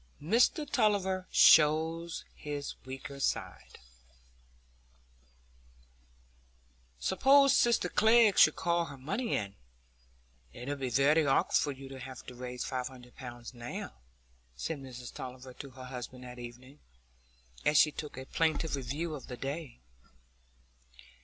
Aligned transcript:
Mr 0.19 0.67
Tulliver 0.67 1.27
Shows 1.31 2.25
His 2.33 2.73
Weaker 2.85 3.19
Side 3.19 3.77
"Suppose 6.99 7.55
sister 7.55 7.87
Glegg 7.87 8.35
should 8.39 8.55
call 8.55 8.85
her 8.85 8.97
money 8.97 9.35
in; 9.35 9.53
it 10.53 10.67
'ud 10.67 10.79
be 10.79 10.89
very 10.89 11.27
awkward 11.27 11.53
for 11.55 11.71
you 11.71 11.87
to 11.87 11.99
have 11.99 12.25
to 12.25 12.33
raise 12.33 12.65
five 12.65 12.87
hundred 12.87 13.15
pounds 13.15 13.53
now," 13.53 13.93
said 14.55 14.79
Mrs 14.79 15.13
Tulliver 15.13 15.53
to 15.53 15.69
her 15.69 15.85
husband 15.85 16.23
that 16.23 16.39
evening, 16.39 16.79
as 17.63 17.77
she 17.77 17.91
took 17.91 18.17
a 18.17 18.25
plaintive 18.25 18.75
review 18.75 19.13
of 19.13 19.27
the 19.27 19.37
day. 19.37 19.81